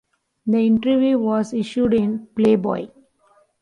The 0.47 0.57
interview 0.57 1.19
was 1.19 1.53
issued 1.53 1.93
in 1.93 2.25
"Playboy". 2.35 2.87